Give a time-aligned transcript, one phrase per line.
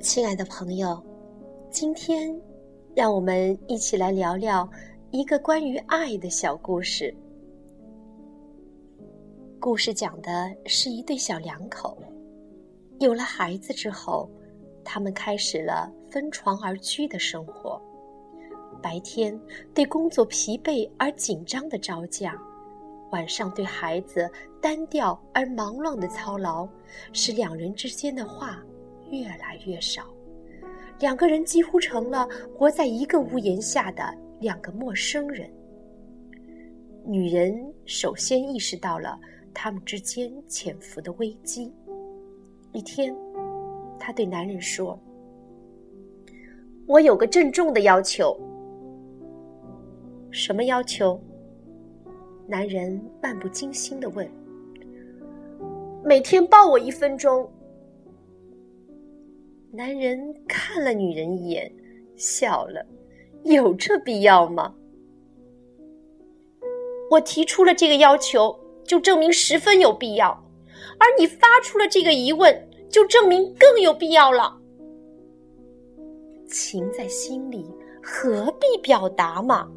[0.00, 1.02] 亲爱的朋友，
[1.70, 2.40] 今天
[2.94, 4.68] 让我们一起来聊聊
[5.10, 7.12] 一个关于爱的小故事。
[9.58, 11.98] 故事讲的是一对小两口，
[13.00, 14.30] 有了孩子之后，
[14.84, 17.80] 他们开始了分床而居的生活。
[18.80, 19.38] 白天
[19.74, 22.40] 对工作疲惫而紧张的招架，
[23.10, 24.30] 晚上对孩子
[24.60, 26.68] 单调而忙乱的操劳，
[27.12, 28.62] 使两人之间的话。
[29.10, 30.02] 越来越少，
[31.00, 35.50] 两个人几乎成了活在一个屋檐下的两个陌生人。
[37.04, 39.18] 女人首先意识到了
[39.54, 41.72] 他们之间潜伏的危机。
[42.72, 43.16] 一天，
[43.98, 44.98] 她对男人说
[46.86, 48.38] ：“我有个郑重的要求。
[50.30, 51.18] ”“什么要求？”
[52.46, 54.30] 男人漫不经心的问。
[56.04, 57.50] “每天抱我一分钟。”
[59.70, 61.70] 男人看了女人一眼，
[62.16, 62.84] 笑了。
[63.44, 64.74] 有这必要吗？
[67.10, 70.30] 我提出了这个要求，就证明十分有必要；
[70.98, 74.58] 而你发出了这个疑问，就证明更有必要了。
[76.48, 77.70] 情在心里，
[78.02, 79.68] 何必表达嘛？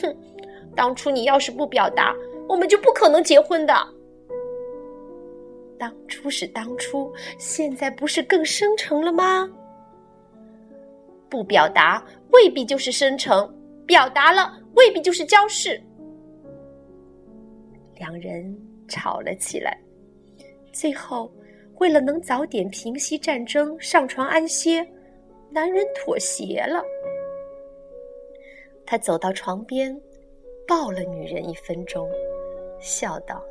[0.00, 0.16] 哼，
[0.76, 2.14] 当初你要是不表达，
[2.48, 3.74] 我们就不可能结婚的。
[5.78, 9.48] 当初是当初，现在不是更生成了吗？
[11.28, 13.52] 不表达未必就是生成，
[13.86, 15.82] 表达了未必就是交事。
[17.96, 18.56] 两人
[18.88, 19.76] 吵了起来，
[20.72, 21.32] 最后
[21.76, 24.86] 为了能早点平息战争，上床安歇，
[25.50, 26.82] 男人妥协了。
[28.86, 29.98] 他走到床边，
[30.68, 32.08] 抱了女人一分钟，
[32.78, 33.42] 笑道。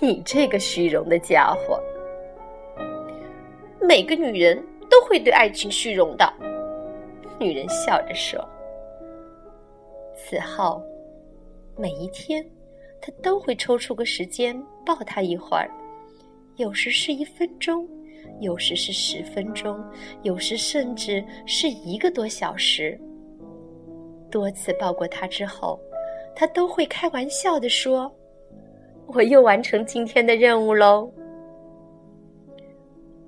[0.00, 1.82] 你这个虚荣的家伙！
[3.80, 4.56] 每个女人
[4.88, 6.32] 都会对爱情虚荣的。
[7.40, 8.38] 女人笑着说。
[10.16, 10.80] 此后，
[11.76, 12.48] 每一天，
[13.00, 14.56] 他都会抽出个时间
[14.86, 15.68] 抱她一会儿，
[16.56, 17.88] 有时是一分钟，
[18.38, 19.82] 有时是十分钟，
[20.22, 22.96] 有时甚至是一个多小时。
[24.30, 25.80] 多次抱过她之后，
[26.36, 28.12] 他都会开玩笑的说。
[29.08, 31.10] 我又完成今天的任务喽！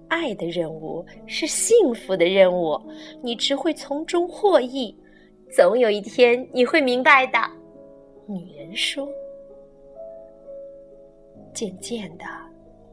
[0.08, 2.78] 爱的任务是幸福的任务，
[3.22, 4.94] 你只会从中获益，
[5.50, 7.38] 总有一天你会明白的。
[8.26, 9.08] 女人说。
[11.54, 12.24] 渐渐的，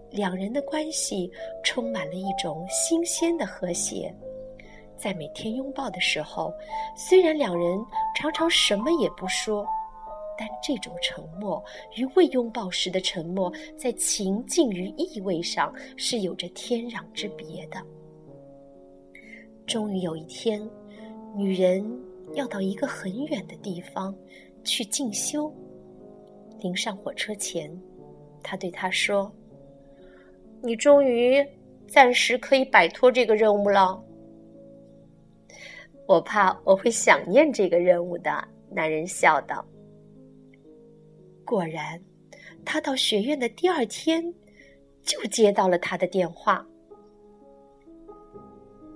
[0.10, 1.30] 两人的关系
[1.64, 4.14] 充满了一种新鲜的和谐。
[4.96, 6.52] 在每天拥抱的时候，
[6.96, 7.80] 虽然两人
[8.16, 9.66] 常常什么也不说。
[10.38, 11.64] 但这种沉默
[11.96, 17.82] 与未拥抱时的沉默，在情境与意味上是有着天壤之别的。
[19.66, 20.62] 终于有一天，
[21.36, 21.84] 女人
[22.34, 24.16] 要到一个很远的地方
[24.64, 25.54] 去进修。
[26.60, 27.70] 临上火车前，
[28.42, 29.32] 他对她说
[30.64, 31.46] ：“你终于
[31.88, 34.02] 暂时可以摆脱这个任务了。”
[36.08, 38.32] 我怕我会想念这个任务的。
[38.70, 39.66] 男人笑道。
[41.48, 41.98] 果然，
[42.66, 44.22] 他到学院的第二天，
[45.02, 46.68] 就接到了他的电话。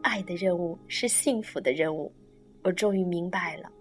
[0.01, 2.11] 爱的任务是幸福的任务，
[2.61, 3.71] 我终于明白了。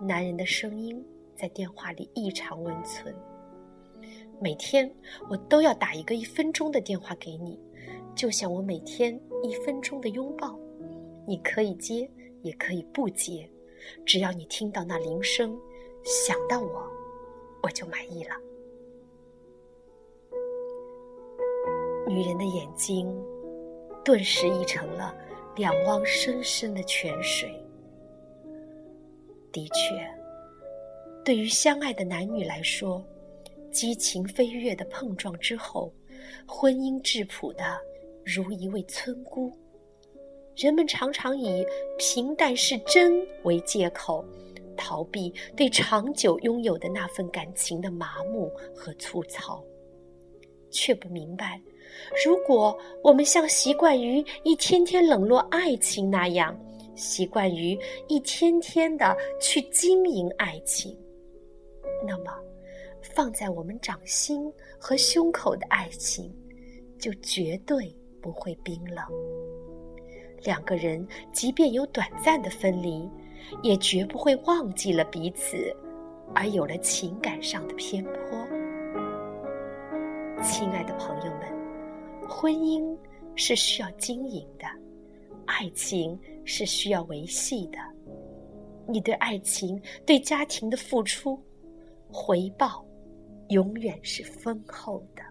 [0.00, 1.04] 男人的声音
[1.34, 3.12] 在电话里异常温存。
[4.40, 4.88] 每天
[5.28, 7.58] 我都要打一个一分钟的电话给你，
[8.14, 10.56] 就像我每天一分钟的拥抱。
[11.26, 12.08] 你可以接，
[12.42, 13.50] 也可以不接，
[14.06, 15.58] 只要你听到那铃声，
[16.04, 17.01] 想到我。
[17.62, 18.34] 我就满意了。
[22.08, 23.14] 女人的眼睛
[24.04, 25.16] 顿时溢成了
[25.56, 27.50] 两汪深深的泉水。
[29.50, 30.06] 的确，
[31.24, 33.02] 对于相爱的男女来说，
[33.70, 35.92] 激情飞跃的碰撞之后，
[36.46, 37.78] 婚姻质朴的
[38.24, 39.52] 如一位村姑。
[40.56, 41.66] 人们常常以
[41.98, 44.22] 平淡是真为借口。
[44.76, 49.62] 逃避对长久拥有的那份感情的麻木和粗糙，
[50.70, 51.60] 却不明白，
[52.24, 56.58] 如果我们像习惯于一天天冷落爱情那样，
[56.94, 57.78] 习惯于
[58.08, 60.96] 一天天的去经营爱情，
[62.06, 62.32] 那么
[63.00, 66.34] 放在我们掌心和胸口的爱情，
[66.98, 69.04] 就绝对不会冰冷。
[70.44, 73.08] 两个人即便有短暂的分离。
[73.62, 75.74] 也绝不会忘记了彼此，
[76.34, 78.12] 而有了情感上的偏颇。
[80.42, 82.96] 亲爱的朋友们，婚姻
[83.34, 84.66] 是需要经营的，
[85.46, 87.78] 爱情是需要维系的。
[88.88, 91.40] 你对爱情、对家庭的付出，
[92.10, 92.84] 回报
[93.48, 95.22] 永远是丰厚的。